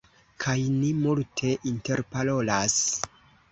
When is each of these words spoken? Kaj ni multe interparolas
Kaj 0.45 0.55
ni 0.77 0.89
multe 1.01 1.53
interparolas 1.73 2.81